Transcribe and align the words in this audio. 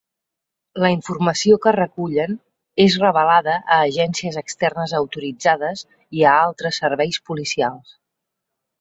La 0.83 0.89
informació 0.93 1.57
que 1.65 1.73
recullen 1.75 2.33
és 2.87 2.97
revelada 3.05 3.55
a 3.77 3.79
agències 3.91 4.41
externes 4.43 4.99
autoritzades 5.03 5.87
i 6.23 6.29
a 6.33 6.37
altres 6.51 6.85
serveis 6.87 7.25
policials. 7.33 7.99